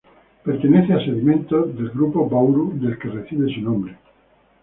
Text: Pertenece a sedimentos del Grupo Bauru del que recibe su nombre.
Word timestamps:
Pertenece 0.43 0.93
a 0.95 0.97
sedimentos 1.05 1.75
del 1.77 1.91
Grupo 1.91 2.27
Bauru 2.27 2.73
del 2.79 2.97
que 2.97 3.09
recibe 3.09 3.53
su 3.53 3.61
nombre. 3.61 3.99